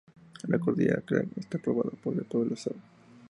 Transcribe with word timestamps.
La 0.47 0.57
cordillera 0.57 0.95
Arakan 0.95 1.29
está 1.35 1.59
poblada 1.59 1.95
por 2.03 2.15
el 2.15 2.25
pueblo 2.25 2.55
zo. 2.55 2.73